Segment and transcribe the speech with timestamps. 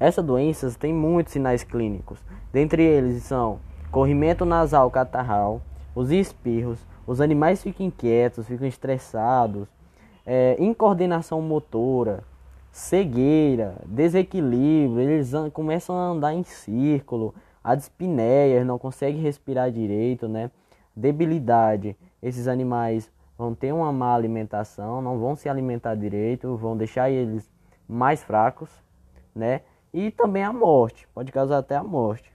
[0.00, 2.18] Essa doença tem muitos sinais clínicos.
[2.50, 5.60] Dentre eles são corrimento nasal catarral,
[5.94, 9.68] os espirros, os animais ficam inquietos, ficam estressados,
[10.24, 12.24] é, incoordenação motora,
[12.72, 20.50] cegueira, desequilíbrio, eles começam a andar em círculo, a dispneia, não conseguem respirar direito, né?
[20.96, 27.10] Debilidade, esses animais vão ter uma má alimentação, não vão se alimentar direito, vão deixar
[27.10, 27.50] eles
[27.86, 28.70] mais fracos,
[29.34, 29.60] né?
[29.92, 32.32] E também a morte, pode causar até a morte.